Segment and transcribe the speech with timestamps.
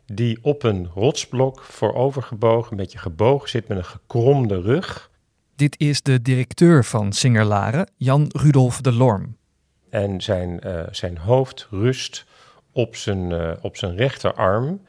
[0.05, 5.11] die op een rotsblok voorovergebogen, een beetje gebogen zit met een gekromde rug.
[5.55, 9.39] Dit is de directeur van Singer Laren, Jan Rudolf de Lorm.
[9.91, 12.25] En zijn, uh, zijn hoofd rust
[12.71, 14.81] op zijn, uh, op zijn rechterarm.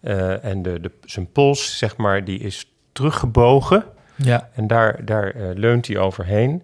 [0.00, 3.84] Uh, en de, de, zijn pols, zeg maar, die is teruggebogen.
[4.16, 4.50] Ja.
[4.54, 6.62] En daar, daar leunt hij overheen.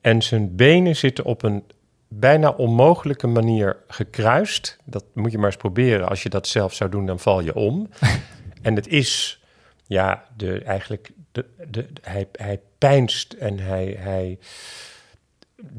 [0.00, 1.64] En zijn benen zitten op een
[2.08, 4.78] bijna onmogelijke manier gekruist.
[4.84, 6.08] Dat moet je maar eens proberen.
[6.08, 7.88] Als je dat zelf zou doen, dan val je om.
[8.62, 9.42] en het is,
[9.86, 14.38] ja, de, eigenlijk, de, de, hij, hij pijnst en hij, hij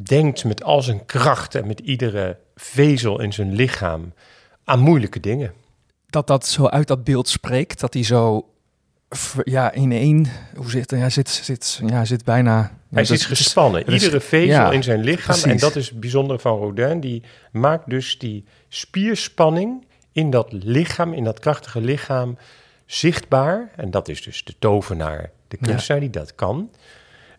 [0.04, 4.14] denkt met al zijn kracht en met iedere vezel in zijn lichaam
[4.64, 5.54] aan moeilijke dingen.
[6.10, 8.50] Dat dat zo uit dat beeld spreekt, dat hij zo
[9.44, 11.10] ja, in één, hoe zit hij?
[11.10, 12.78] zit, zit, ja, zit bijna.
[12.90, 15.26] Hij zit gespannen, iedere vezel ja, in zijn lichaam.
[15.26, 15.52] Precies.
[15.52, 17.00] En dat is het bijzondere van Rodin.
[17.00, 22.38] Die maakt dus die spierspanning in dat lichaam, in dat krachtige lichaam,
[22.86, 23.72] zichtbaar.
[23.76, 26.10] En dat is dus de tovenaar, de kunstenaar ja.
[26.10, 26.70] die dat kan.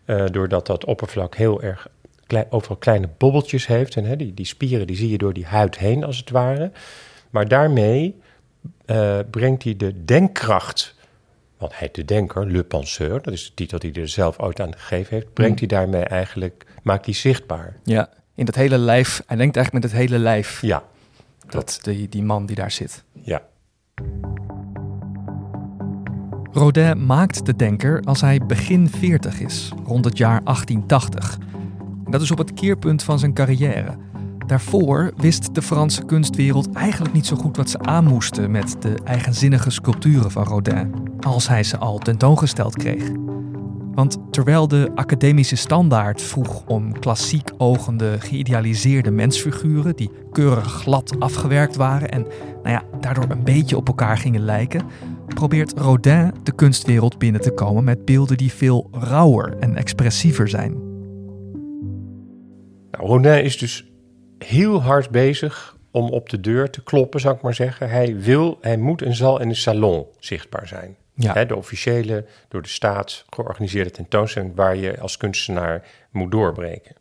[0.05, 1.87] Uh, doordat dat oppervlak heel erg
[2.29, 3.95] klei, overal kleine bobbeltjes heeft.
[3.95, 6.71] En hè, die, die spieren die zie je door die huid heen, als het ware.
[7.29, 8.15] Maar daarmee
[8.85, 10.95] uh, brengt hij de denkkracht,
[11.57, 14.59] want hij de denker, le penseur, dat is de titel die hij er zelf ooit
[14.59, 15.67] aan gegeven heeft, brengt mm.
[15.67, 17.75] hij daarmee eigenlijk, maakt hij zichtbaar.
[17.83, 20.61] Ja, in dat hele lijf, hij denkt eigenlijk met het hele lijf.
[20.61, 20.83] Ja.
[21.47, 23.03] Dat, die, die man die daar zit.
[23.13, 23.41] Ja.
[26.51, 31.37] Rodin maakt de denker als hij begin 40 is, rond het jaar 1880.
[32.09, 33.97] Dat is op het keerpunt van zijn carrière.
[34.47, 38.99] Daarvoor wist de Franse kunstwereld eigenlijk niet zo goed wat ze aan moesten met de
[39.03, 43.11] eigenzinnige sculpturen van Rodin, als hij ze al tentoongesteld kreeg.
[43.93, 51.75] Want terwijl de academische standaard vroeg om klassiek ogende, geïdealiseerde mensfiguren die keurig glad afgewerkt
[51.75, 52.21] waren en
[52.63, 54.85] nou ja, daardoor een beetje op elkaar gingen lijken,
[55.27, 60.88] probeert Rodin de kunstwereld binnen te komen met beelden die veel rauwer en expressiever zijn.
[62.99, 63.85] Nou, Rodin is dus
[64.37, 67.89] heel hard bezig om op de deur te kloppen, zou ik maar zeggen.
[67.89, 70.97] Hij wil, hij moet en zal in de salon zichtbaar zijn.
[71.13, 71.45] Ja.
[71.45, 76.95] De officiële, door de staat georganiseerde tentoonstelling waar je als kunstenaar moet doorbreken.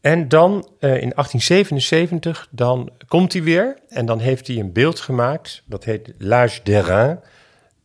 [0.00, 5.00] En dan uh, in 1877, dan komt hij weer en dan heeft hij een beeld
[5.00, 5.62] gemaakt.
[5.66, 7.20] Dat heet L'Âge d'Airain,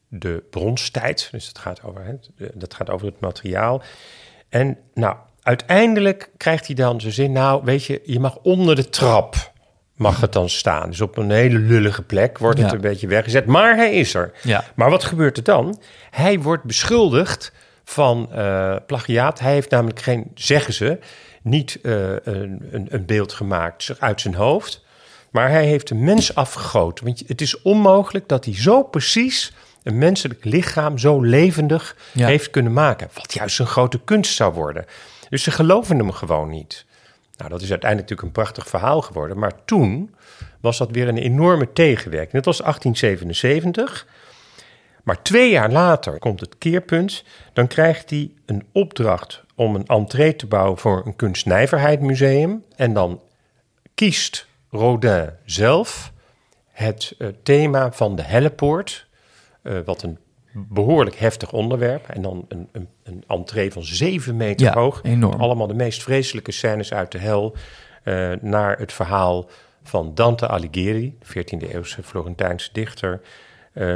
[0.08, 1.28] de bronstijd.
[1.32, 2.14] Dus dat gaat over, hè,
[2.54, 3.82] dat gaat over het materiaal.
[4.50, 8.90] En nou, uiteindelijk krijgt hij dan zijn zin, nou weet je, je mag onder de
[8.90, 9.54] trap
[9.96, 10.90] mag het dan staan.
[10.90, 12.76] Dus op een hele lullige plek wordt het Ja.
[12.76, 14.32] een beetje weggezet, maar hij is er.
[14.44, 14.64] Ja.
[14.76, 15.80] Maar wat gebeurt er dan?
[16.12, 17.52] Hij wordt beschuldigd
[17.84, 19.40] van eh, plagiaat.
[19.40, 21.00] Hij heeft namelijk geen, zeggen ze,
[21.42, 21.94] niet eh,
[22.24, 24.84] een, een, een beeld gemaakt uit zijn hoofd.
[25.30, 27.06] Maar hij heeft een mens afgegoten.
[27.06, 29.54] Want het is onmogelijk dat hij zo precies
[29.84, 32.28] een menselijk lichaam zo levendig Ja.
[32.28, 33.10] heeft kunnen maken.
[33.14, 34.86] Wat juist een grote kunst zou worden.
[35.36, 36.86] Dus ze geloven hem gewoon niet.
[37.38, 39.40] Nou, dat is uiteindelijk natuurlijk een prachtig verhaal geworden.
[39.40, 40.16] Maar toen
[40.62, 42.32] was dat weer een enorme tegenwerking.
[42.32, 44.08] Dat was 1877.
[45.04, 47.24] Maar twee jaar later komt het keerpunt.
[47.54, 52.64] Dan krijgt hij een opdracht om een entree te bouwen voor een kunstnijverheidmuseum.
[52.76, 53.22] En dan
[53.94, 56.12] kiest Rodin zelf
[56.72, 59.08] het eh, thema van de Hellepoort.
[59.62, 60.18] eh, wat een
[60.56, 62.08] behoorlijk heftig onderwerp.
[62.08, 65.00] En dan een, een, een entree van zeven meter Ja, hoog.
[65.04, 65.42] enorm.
[65.42, 67.56] Allemaal de meest vreselijke scènes uit de hel.
[68.42, 69.50] naar het verhaal
[69.84, 73.22] van Dante Alighieri, 14e-eeuwse Florentijnse dichter,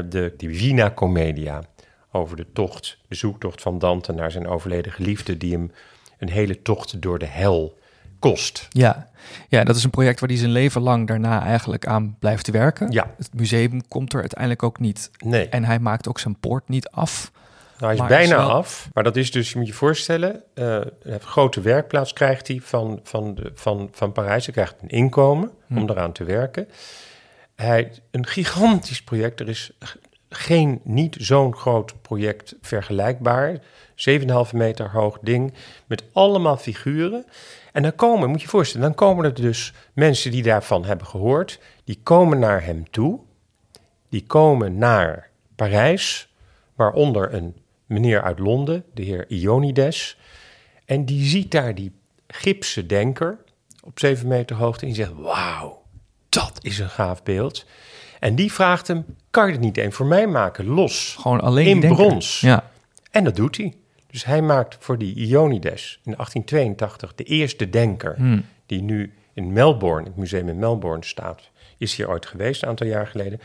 [0.09, 1.63] de Divina Commedia.
[2.11, 5.71] Over de tocht, de zoektocht van Dante naar zijn overleden geliefde, die hem
[6.17, 7.77] een hele tocht door de hel
[8.19, 8.67] kost.
[8.69, 9.09] Ja.
[9.47, 12.91] ja, dat is een project waar hij zijn leven lang daarna eigenlijk aan blijft werken.
[12.91, 13.13] Ja.
[13.17, 15.11] Het museum komt er uiteindelijk ook niet.
[15.17, 15.49] Nee.
[15.49, 17.31] En hij maakt ook zijn poort niet af.
[17.79, 21.19] Nou, hij is bijna af, maar dat is dus, je moet je voorstellen, uh, een
[21.19, 24.45] grote werkplaats krijgt hij van, van, de, van, van Parijs.
[24.45, 25.77] Hij krijgt een inkomen hm.
[25.77, 26.67] om eraan te werken.
[27.55, 29.39] Hij, een gigantisch project.
[29.39, 29.71] Er is
[30.29, 33.59] geen, niet zo'n groot project vergelijkbaar.
[34.07, 35.53] 7,5 meter hoog ding
[35.85, 37.25] met allemaal figuren.
[37.71, 41.07] En dan komen, moet je je voorstellen, dan komen er dus mensen die daarvan hebben
[41.07, 43.19] gehoord, die komen naar hem toe.
[44.09, 46.29] Die komen naar Parijs,
[46.75, 47.55] waaronder een
[47.85, 50.17] meneer uit Londen, de heer Ionides.
[50.85, 51.91] En die ziet daar die
[52.27, 53.37] gipsen denker
[53.83, 55.81] op 7 meter hoogte en die zegt, wauw,
[56.29, 57.65] dat is een gaaf beeld.
[58.19, 61.15] En die vraagt hem, kan je het niet één voor mij maken, los?
[61.19, 62.39] Gewoon alleen in brons.
[62.39, 62.71] Ja.
[63.11, 63.73] En dat doet hij.
[64.11, 68.45] Dus hij maakt voor die Ionides in 1882 de eerste denker hmm.
[68.65, 71.49] die nu in Melbourne, het museum in Melbourne staat.
[71.77, 73.39] Is hier ooit geweest, een aantal jaar geleden.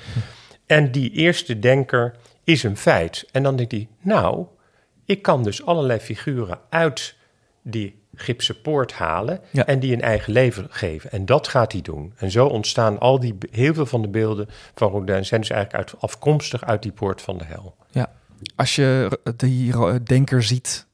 [0.67, 2.15] En die eerste denker
[2.45, 3.27] is een feit.
[3.33, 4.47] En dan denkt hij, nou,
[5.05, 7.17] ik kan dus allerlei figuren uit
[7.63, 11.11] die gipsen poort halen en die een eigen leven geven.
[11.11, 12.13] En dat gaat hij doen.
[12.17, 15.91] En zo ontstaan al die, heel veel van de beelden van Rodin zijn dus eigenlijk
[15.91, 17.77] uit, afkomstig uit die poort van de hel.
[17.91, 18.13] Ja.
[18.57, 20.87] Als je die denker ziet,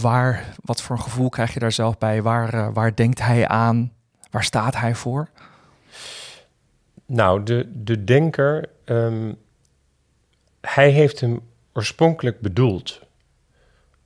[0.00, 2.22] waar, wat voor een gevoel krijg je daar zelf bij?
[2.22, 3.92] Waar, eh, waar denkt hij aan?
[4.30, 5.28] Waar staat hij voor?
[7.06, 9.36] Nou, de, de denker, um,
[10.60, 11.40] hij heeft hem
[11.72, 13.00] oorspronkelijk bedoeld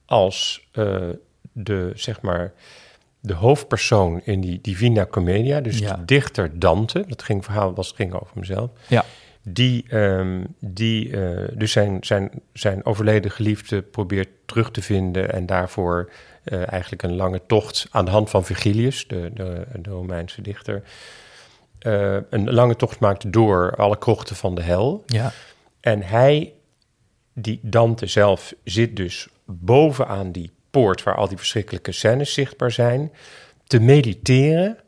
[0.05, 1.09] als uh,
[1.53, 2.53] de, zeg maar,
[3.21, 8.13] de hoofdpersoon in die Divina Commedia, dus de dichter Dante, dat ging verhaal was, ging
[8.13, 8.71] over mezelf.
[8.89, 9.05] Ja
[9.45, 15.47] die, um, die uh, dus zijn, zijn, zijn overleden geliefde probeert terug te vinden en
[15.47, 16.11] daarvoor
[16.45, 20.83] uh, eigenlijk een lange tocht aan de hand van Virgilius, de, de, de Romeinse dichter,
[21.81, 25.03] uh, een lange tocht maakt door alle krochten van de hel.
[25.07, 25.33] Ja.
[25.81, 26.53] En hij,
[27.33, 33.13] die Dante zelf, zit dus bovenaan die poort waar al die verschrikkelijke scènes zichtbaar zijn,
[33.67, 34.79] te mediteren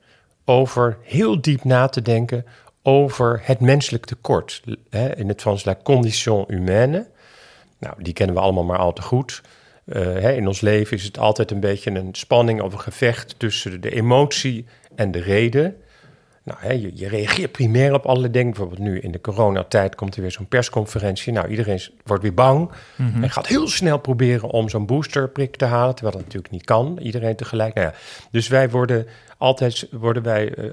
[0.44, 2.44] over heel diep na te denken
[2.86, 4.62] over het menselijk tekort.
[4.90, 7.06] Hè, in het Frans la condition humaine.
[7.78, 9.42] Nou, die kennen we allemaal maar al te goed.
[9.84, 13.34] Uh, hè, in ons leven is het altijd een beetje een spanning of een gevecht
[13.38, 15.76] tussen de emotie en de reden.
[16.46, 18.50] Nou, hè, je, je, reageert primair op allerlei dingen.
[18.50, 21.32] Bijvoorbeeld nu in de coronatijd komt er weer zo'n persconferentie.
[21.32, 23.22] Nou, iedereen wordt weer bang mhm.
[23.22, 26.98] en gaat heel snel proberen om zo'n boosterprik te halen, terwijl dat natuurlijk niet kan.
[27.02, 27.74] Iedereen tegelijk.
[27.74, 27.94] Nou ja,
[28.30, 29.06] dus wij worden
[29.36, 30.70] altijd worden wij, uh,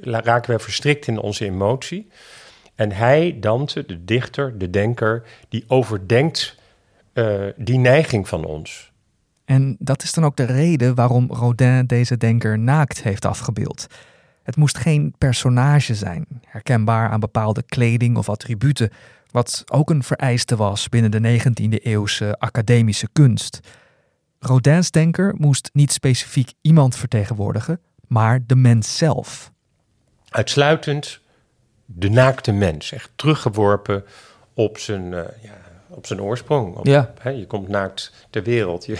[0.00, 2.08] raken wij verstrikt in onze emotie.
[2.74, 6.56] En hij, Dante, de dichter, de denker, die overdenkt
[7.14, 8.92] uh, die neiging van ons.
[9.44, 13.86] En dat is dan ook de reden waarom Rodin deze denker naakt heeft afgebeeld.
[14.46, 18.90] Het moest geen personage zijn, herkenbaar aan bepaalde kleding of attributen,
[19.30, 23.60] wat ook een vereiste was binnen de 19e eeuwse academische kunst.
[24.38, 29.52] Rodins denker moest niet specifiek iemand vertegenwoordigen, maar de mens zelf.
[30.28, 31.20] Uitsluitend
[31.84, 34.04] de naakte mens, echt teruggeworpen
[34.54, 36.76] op zijn, uh, ja, op zijn oorsprong.
[36.76, 37.12] Op, ja.
[37.20, 38.86] Hè, je komt naakt ter wereld.
[38.86, 38.98] Je,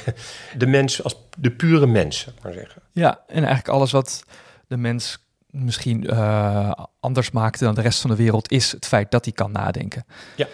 [0.59, 2.83] de mens als de pure mens, maar zeggen.
[2.93, 4.25] Ja, en eigenlijk alles wat
[4.67, 5.25] de mens
[5.65, 9.35] misschien uh, anders maakte dan de rest van de wereld, is het feit dat hij
[9.35, 10.05] kan nadenken.
[10.37, 10.47] Ja,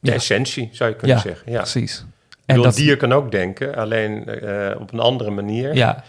[0.00, 1.52] de essentie zou je kunnen ja, zeggen.
[1.52, 2.04] Ja, precies.
[2.46, 5.74] En dat dier kan ook denken, alleen uh, op een andere manier.
[5.74, 6.04] Ja,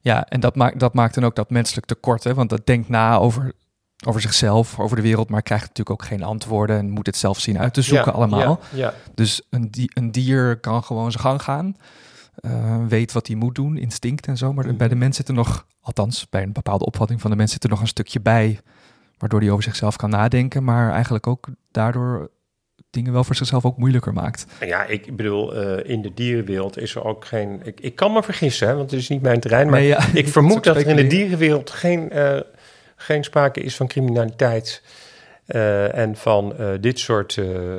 [0.00, 2.34] ja en dat maakt, dat maakt dan ook dat menselijk tekort, hè?
[2.34, 3.52] want dat denkt na over,
[4.06, 7.38] over zichzelf, over de wereld, maar krijgt natuurlijk ook geen antwoorden en moet het zelf
[7.40, 8.60] zien uit te zoeken allemaal.
[8.70, 8.94] Ja, ja.
[9.14, 11.76] Dus een, een dier kan gewoon zijn gang gaan.
[12.40, 14.52] Uh, weet wat hij moet doen, instinct en zo.
[14.52, 14.76] Maar mm.
[14.76, 17.64] bij de mens zit er nog, althans bij een bepaalde opvatting van de mens zit
[17.64, 18.60] er nog een stukje bij,
[19.18, 22.30] waardoor hij over zichzelf kan nadenken, maar eigenlijk ook daardoor
[22.92, 24.46] dingen wel voor zichzelf ook moeilijker maakt.
[24.60, 27.60] Ja, ik bedoel, uh, in de dierenwereld is er ook geen.
[27.64, 29.70] Ik, ik kan me vergissen, hè, want het is niet mijn terrein.
[29.70, 32.40] Maar nee, ja, ik vermoed dat er in de dierenwereld geen, uh,
[32.96, 34.82] geen sprake is van criminaliteit.
[35.46, 37.76] Uh, en van uh, dit soort uh,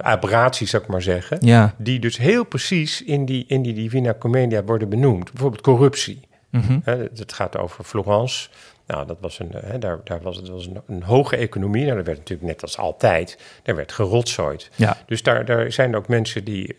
[0.00, 1.36] aberraties, zou ik maar zeggen.
[1.40, 1.74] Ja.
[1.78, 5.32] Die dus heel precies in die, in die Divina Commedia worden benoemd.
[5.32, 6.20] Bijvoorbeeld corruptie.
[6.50, 6.82] Mm -hmm.
[6.84, 8.48] het gaat over Florence.
[8.86, 11.84] Nou, dat was een, hè, daar, daar was het was een, een, hoge economie.
[11.84, 14.70] Nou, dat werd natuurlijk net als altijd, daar werd gerotzooid.
[14.76, 14.98] Ja.
[15.06, 16.76] Dus daar, daar zijn ook mensen die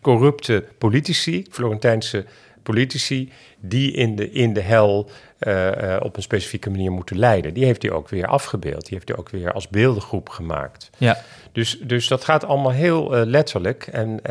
[0.00, 2.24] corrupte politici, Florentijnse
[2.62, 7.54] politici die in de, in de hel eh, eh, op een specifieke manier moeten leiden.
[7.54, 8.86] Die heeft hij ook weer afgebeeld.
[8.86, 10.90] Die heeft hij ook weer als beeldengroep gemaakt.
[10.98, 11.18] Ja.
[11.52, 14.24] Dus, dus dat gaat allemaal heel letterlijk en,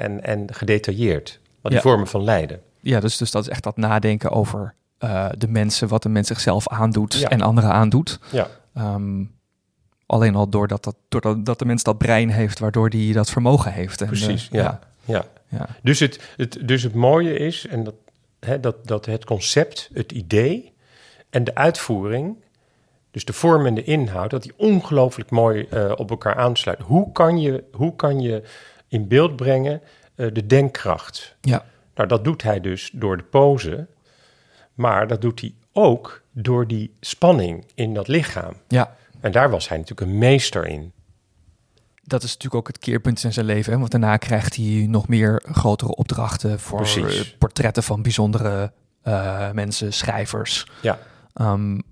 [0.00, 1.40] en, en gedetailleerd.
[1.60, 2.60] Wat die vormen van lijden.
[2.80, 4.74] Ja, dus, dus dat is echt dat nadenken over
[5.38, 8.18] de mensen, wat de mens zichzelf aandoet en anderen aandoet.
[8.30, 8.48] Ja.
[8.74, 9.24] Ehm,
[10.06, 13.72] alleen al doordat, dat, doordat dat de mens dat brein heeft, waardoor die dat vermogen
[13.72, 14.00] heeft.
[14.00, 14.80] En, Precies, ja.
[15.04, 15.24] ja.
[15.48, 15.68] ja.
[15.82, 17.94] Dus, het, het, dus het mooie is, en dat,
[18.46, 20.72] hè, dat, dat het concept, het idee
[21.30, 22.36] en de uitvoering,
[23.10, 26.86] dus de vorm en de inhoud, dat die ongelooflijk mooi uh, op elkaar aansluiten.
[26.86, 28.42] Hoe kan je, hoe kan je
[28.88, 29.80] in beeld brengen
[30.16, 31.36] uh, de denkkracht?
[31.40, 31.64] Ja.
[31.94, 33.86] Nou, dat doet hij dus door de pose,
[34.74, 38.54] maar dat doet hij ook door die spanning in dat lichaam.
[38.68, 38.96] Ja.
[39.20, 40.92] En daar was hij natuurlijk een meester in.
[42.04, 43.72] Dat is natuurlijk ook het keerpunt in zijn leven.
[43.72, 43.78] Hè?
[43.78, 46.88] Want daarna krijgt hij nog meer grotere opdrachten voor
[47.38, 48.72] portretten van bijzondere
[49.04, 50.66] uh, mensen, schrijvers.
[50.82, 50.98] Ja.
[51.34, 51.82] Um,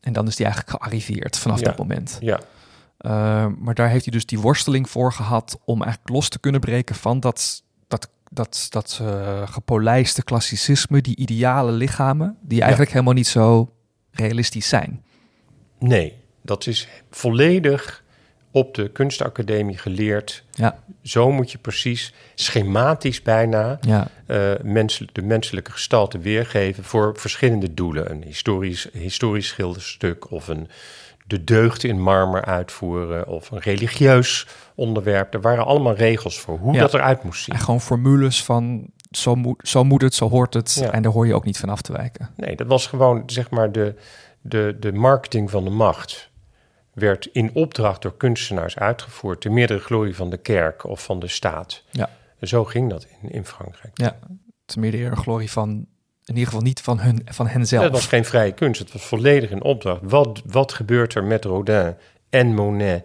[0.00, 2.18] en dan is hij eigenlijk gearriveerd vanaf dat moment.
[2.20, 2.40] Ja.
[3.00, 6.60] Uh, maar daar heeft hij dus die worsteling voor gehad om eigenlijk los te kunnen
[6.60, 13.14] breken van dat, dat, dat, dat uh, gepolijste klassicisme, die ideale lichamen, die eigenlijk helemaal
[13.14, 13.74] niet zo
[14.10, 15.04] realistisch zijn.
[15.78, 18.04] Nee, dat is volledig
[18.50, 20.44] op de kunstacademie geleerd.
[20.50, 20.78] Ja.
[21.02, 24.00] Zo moet je precies schematisch bijna ja.
[24.00, 24.36] uh,
[25.12, 28.10] de menselijke gestalte weergeven voor verschillende doelen.
[28.10, 30.68] Een historisch, historisch schilderstuk of een
[31.26, 35.34] de deugd in marmer uitvoeren of een religieus onderwerp.
[35.34, 37.54] Er waren allemaal regels voor hoe dat eruit moest zien.
[37.54, 40.88] En gewoon formules van zo moet, zo moet het, zo hoort het.
[40.90, 42.30] En daar hoor je ook niet van af te wijken.
[42.36, 43.94] Nee, dat was gewoon zeg maar de,
[44.40, 46.29] de, de marketing van de macht
[47.00, 51.28] werd in opdracht door kunstenaars uitgevoerd, te meerdere glorie van de kerk of van de
[51.28, 51.82] staat.
[51.90, 52.10] Ja.
[52.42, 53.98] Zo ging dat in, in Frankrijk.
[53.98, 54.18] Ja,
[54.64, 55.70] te meerdere glorie van,
[56.24, 57.82] in ieder geval niet van, hun, van henzelf.
[57.82, 60.00] Het was geen vrije kunst, het was volledig in opdracht.
[60.02, 61.94] Wat, wat gebeurt er met Rodin
[62.30, 63.04] en Monet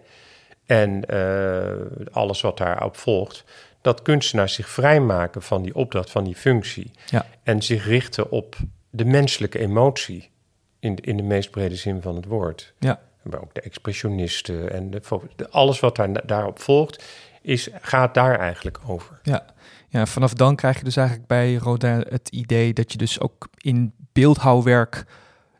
[0.66, 3.44] en uh, alles wat daarop volgt?
[3.80, 6.90] Dat kunstenaars zich vrijmaken van die opdracht, van die functie.
[7.06, 7.26] Ja.
[7.42, 8.56] En zich richten op
[8.90, 10.30] de menselijke emotie.
[10.78, 12.74] In, in de meest brede zin van het woord.
[12.78, 13.00] Ja
[13.30, 17.04] maar ook de expressionisten en de, alles wat daar, daarop volgt,
[17.42, 19.20] is, gaat daar eigenlijk over.
[19.22, 19.44] Ja.
[19.88, 23.48] ja, vanaf dan krijg je dus eigenlijk bij Rodin het idee dat je dus ook
[23.56, 25.04] in beeldhouwwerk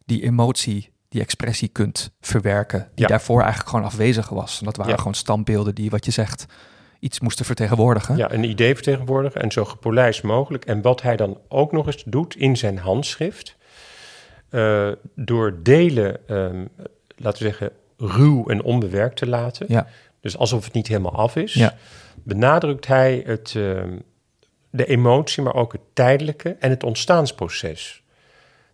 [0.04, 4.58] die emotie, die expressie kunt verwerken, die daarvoor eigenlijk gewoon afwezig was.
[4.58, 6.46] En dat waren gewoon standbeelden die, wat je zegt,
[7.00, 8.16] iets moesten vertegenwoordigen.
[8.16, 10.64] Ja, een idee vertegenwoordigen en zo gepolijst mogelijk.
[10.64, 13.56] En wat hij dan ook nog eens doet in zijn handschrift,
[14.50, 16.68] uh, door delen um,
[17.16, 19.66] laten we zeggen, ruw en onbewerkt te laten.
[19.68, 19.86] Ja.
[20.20, 21.54] Dus alsof het niet helemaal af is.
[21.54, 21.74] Ja.
[22.22, 23.96] Benadrukt hij het, ehm,
[24.70, 28.02] de emotie, maar ook het tijdelijke en het ontstaansproces.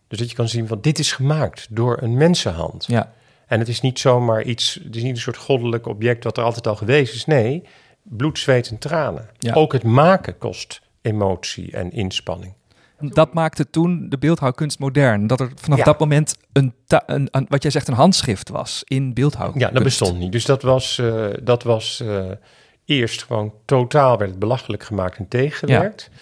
[0.07, 2.85] Dus dat je kan zien van dit is gemaakt door een mensenhand.
[2.87, 3.13] Ja.
[3.47, 6.43] En het is niet zomaar iets, het is niet een soort goddelijk object wat er
[6.43, 7.25] altijd al geweest is.
[7.25, 7.63] Nee,
[8.01, 9.29] bloed, zweet en tranen.
[9.39, 9.53] Ja.
[9.53, 12.53] Ook het maken kost emotie en inspanning.
[13.09, 15.27] Dat maakte toen de beeldhouwkunst modern.
[15.27, 19.13] Dat er vanaf dat moment een, een, een, wat jij zegt, een handschrift was in
[19.13, 19.67] beeldhouwkunst.
[19.67, 20.31] Ja, dat bestond niet.
[20.31, 22.23] Dus dat was, uh, dat was uh,
[22.85, 26.09] eerst gewoon totaal werd het belachelijk gemaakt en tegengewerkt.
[26.11, 26.17] Ja.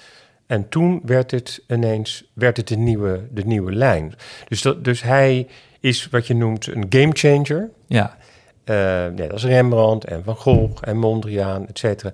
[0.48, 4.14] En toen werd het ineens werd het de, nieuwe, de nieuwe lijn.
[4.48, 5.48] Dus, dat, dus hij
[5.80, 7.70] is wat je noemt een game changer.
[7.88, 8.18] Ja.
[8.66, 8.76] Uh,
[9.16, 12.14] net als Rembrandt en Van Gogh en Mondriaan, et cetera.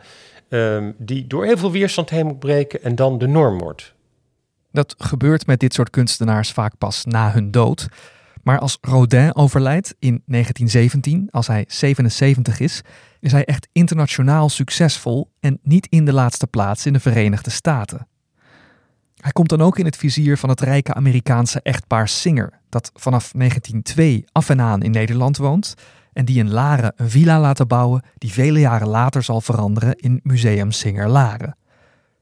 [0.49, 3.93] Um, die door heel veel weerstand heen moet breken en dan de norm wordt.
[4.77, 7.87] Dat gebeurt met dit soort kunstenaars vaak pas na hun dood.
[8.43, 12.81] Maar als Rodin overlijdt in 1917, als hij 77 is,
[13.19, 18.07] is hij echt internationaal succesvol en niet in de laatste plaats in de Verenigde Staten.
[19.15, 23.31] Hij komt dan ook in het vizier van het rijke Amerikaanse echtpaar Singer, dat vanaf
[23.31, 25.73] 1902 af en aan in Nederland woont
[26.13, 30.19] en die in Laren een villa laten bouwen die vele jaren later zal veranderen in
[30.23, 31.55] Museum Singer Laren.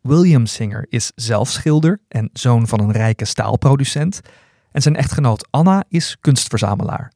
[0.05, 4.21] William Singer is zelf schilder en zoon van een rijke staalproducent.
[4.71, 7.11] En zijn echtgenoot Anna is kunstverzamelaar.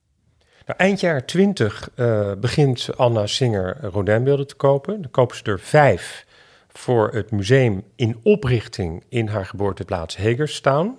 [0.65, 5.01] Nou, eind jaar 20 uh, begint Anna Singer Rodinbeelden te kopen.
[5.01, 6.25] Dan kopen ze er vijf
[6.67, 10.97] voor het museum in oprichting in haar geboorteplaats Hagerstown.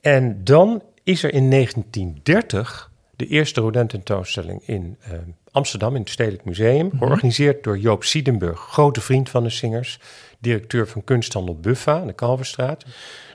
[0.00, 5.18] En dan is er in 1930 de eerste Rodin-tentoonstelling in uh,
[5.52, 6.98] Amsterdam in het Stedelijk Museum, mhm.
[6.98, 9.98] georganiseerd door Joop Siedenburg, grote vriend van de Singers
[10.38, 12.84] directeur van kunsthandel Buffa aan de Kalverstraat.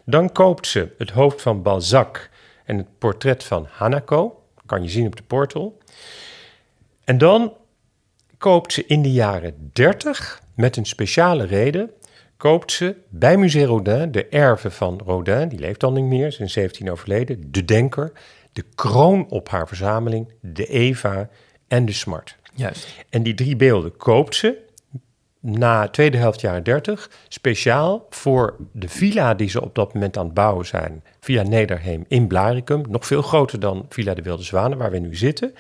[0.06, 2.30] Dan koopt ze het hoofd van Balzac
[2.66, 4.44] en het portret van Hanako.
[4.66, 5.78] Kan je zien op de portal.
[7.04, 7.54] En dan
[8.38, 11.92] koopt ze in de jaren 30 met een speciale reden
[12.38, 16.40] koopt ze bij Musée Rodin de erven van Rodin, die leeft al niet meer, is
[16.40, 18.12] in 17 overleden, de Denker,
[18.54, 21.30] de kroon op haar verzameling, de Eva
[21.68, 22.36] en de Smart.
[22.54, 22.88] Juist.
[23.10, 24.64] En die drie beelden koopt ze
[25.46, 30.26] na tweede helft jaren 30, speciaal voor de villa die ze op dat moment aan
[30.26, 34.78] het bouwen zijn, Villa Nederheem in Blaricum, nog veel groter dan Villa de Wilde Zwanen,
[34.78, 35.54] waar we nu zitten.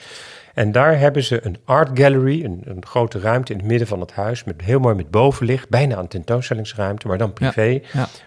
[0.53, 3.99] En daar hebben ze een art gallery, een, een, grote ruimte in het midden van
[3.99, 7.81] het huis, met heel mooi met bovenlicht, bijna een tentoonstellingsruimte, maar dan privé,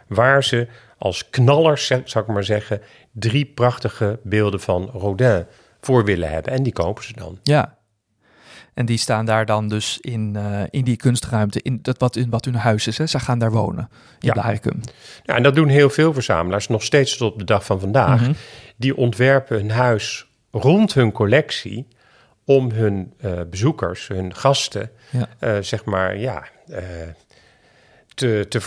[0.06, 0.66] waar ze
[0.98, 2.82] als knallers, zou ik maar zeggen,
[3.12, 5.46] drie prachtige beelden van Rodin
[5.80, 6.52] voor willen hebben.
[6.52, 7.38] En die kopen ze dan.
[7.42, 7.78] Ja,
[8.78, 12.30] en die staan daar dan dus in, uh, in die kunstruimte, in dat wat, in
[12.30, 12.98] wat hun huis is.
[12.98, 13.06] Hè?
[13.06, 13.88] Ze gaan daar wonen
[14.20, 14.32] in ja.
[14.32, 14.80] Blaricum.
[15.22, 18.20] Ja, en dat doen heel veel verzamelaars, nog steeds tot op de dag van vandaag.
[18.20, 18.32] Mhm.
[18.76, 21.86] Die ontwerpen hun huis rond hun collectie
[22.44, 25.28] om hun uh, bezoekers, hun gasten, ja.
[25.40, 26.44] uh, zeg maar, ja,
[28.18, 28.60] te, te,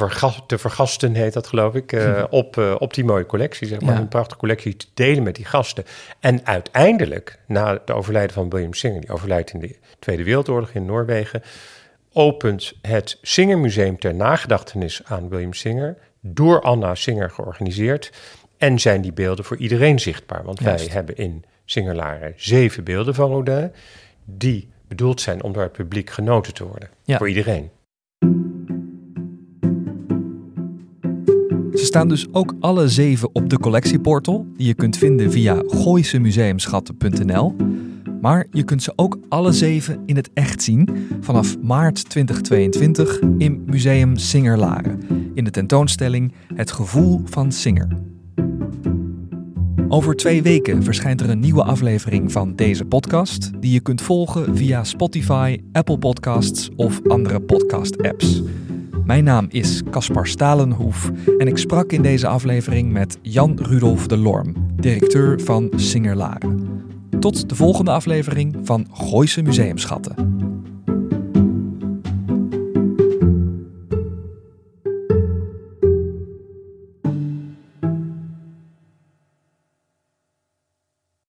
[0.47, 3.97] te, vergasten, heet dat geloof ik, uh, op, uh, op die mooie collectie, zeg maar,
[3.97, 5.83] een prachtige collectie te delen met die gasten.
[6.19, 10.85] En uiteindelijk, na het overlijden van William Singer, die overlijdt in de Tweede Wereldoorlog in
[10.85, 11.41] Noorwegen,
[12.13, 18.11] opent het Singer Museum ter nagedachtenis aan William Singer, door Anna Singer georganiseerd.
[18.57, 20.43] En zijn die beelden voor iedereen zichtbaar.
[20.43, 23.71] Want wij hebben in Singerlaren zeven beelden van Rodin,
[24.25, 26.89] die bedoeld zijn om door het publiek genoten te worden.
[27.03, 27.17] Ja.
[27.17, 27.69] Voor iedereen.
[31.91, 37.55] Staan dus ook alle zeven op de collectieportal, die je kunt vinden via gooisemuseumschatten.nl.
[38.21, 40.89] Maar je kunt ze ook alle zeven in het echt zien
[41.21, 44.99] vanaf maart 2022 in Museum Singerlaren
[45.33, 47.87] in de tentoonstelling Het gevoel van Singer.
[49.87, 54.57] Over twee weken verschijnt er een nieuwe aflevering van deze podcast, die je kunt volgen
[54.57, 58.41] via Spotify, Apple Podcasts of andere podcast-apps.
[59.11, 64.17] Mijn naam is Caspar Stalenhoef en ik sprak in deze aflevering met Jan Rudolf de
[64.17, 66.81] Lorm, directeur van Singerlaren.
[67.19, 70.30] Tot de volgende aflevering van Gooise Museumschatten.